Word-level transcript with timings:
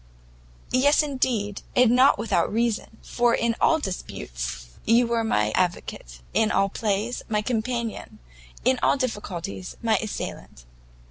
"Yes, 0.71 1.03
indeed, 1.03 1.61
and 1.75 1.91
not 1.91 2.17
without 2.17 2.51
reason, 2.51 2.97
for 3.03 3.35
in 3.35 3.55
all 3.61 3.77
disputes 3.77 4.69
you 4.83 5.05
were 5.05 5.23
my 5.23 5.51
advocate; 5.51 6.21
in 6.33 6.49
all 6.49 6.69
plays, 6.69 7.21
my 7.29 7.43
companion; 7.43 8.17
and 8.65 8.79
in 8.79 8.79
all 8.81 8.97
difficulties, 8.97 9.77
my 9.83 9.97
assistant." 9.97 10.65